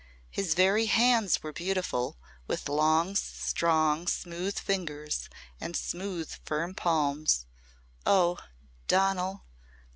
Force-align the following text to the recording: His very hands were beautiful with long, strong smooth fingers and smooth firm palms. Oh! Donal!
His 0.31 0.55
very 0.55 0.87
hands 0.87 1.43
were 1.43 1.53
beautiful 1.53 2.17
with 2.47 2.67
long, 2.67 3.15
strong 3.15 4.07
smooth 4.07 4.57
fingers 4.57 5.29
and 5.59 5.75
smooth 5.77 6.33
firm 6.43 6.73
palms. 6.73 7.45
Oh! 8.03 8.39
Donal! 8.87 9.43